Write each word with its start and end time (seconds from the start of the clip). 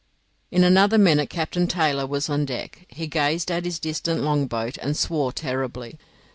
In 0.49 0.63
another 0.63 0.97
minute 0.97 1.29
Captain 1.29 1.67
Taylor 1.67 2.07
was 2.07 2.27
on 2.27 2.43
deck. 2.43 2.87
He 2.89 3.05
gazed 3.05 3.51
at 3.51 3.65
his 3.65 3.77
distant 3.77 4.21
longboat 4.21 4.79
and 4.79 4.97
swore 4.97 5.31
terribly. 5.31 5.99